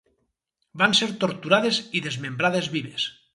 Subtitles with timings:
[0.81, 3.07] Van ser torturades i desmembrades vives.